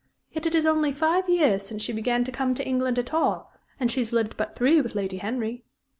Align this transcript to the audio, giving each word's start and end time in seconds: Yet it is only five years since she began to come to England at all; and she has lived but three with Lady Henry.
Yet 0.31 0.47
it 0.47 0.55
is 0.55 0.65
only 0.65 0.91
five 0.93 1.29
years 1.29 1.61
since 1.63 1.83
she 1.83 1.93
began 1.93 2.23
to 2.23 2.31
come 2.31 2.55
to 2.55 2.65
England 2.67 2.97
at 2.97 3.13
all; 3.13 3.51
and 3.79 3.91
she 3.91 3.99
has 3.99 4.11
lived 4.11 4.35
but 4.35 4.55
three 4.55 4.81
with 4.81 4.95
Lady 4.95 5.17
Henry. 5.17 5.63